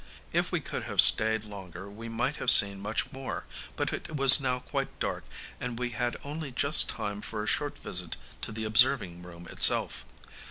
[0.33, 4.39] If we could have stayed longer we might have seen much more; but it was
[4.41, 5.23] now quite dark,
[5.59, 10.07] and we had only just time for a short visit to the observing room itself.